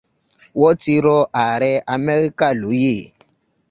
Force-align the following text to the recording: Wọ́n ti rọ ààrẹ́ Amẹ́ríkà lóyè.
Wọ́n 0.59 0.75
ti 0.81 0.93
rọ 1.05 1.17
ààrẹ́ 1.39 1.83
Amẹ́ríkà 1.93 2.47
lóyè. 2.61 2.95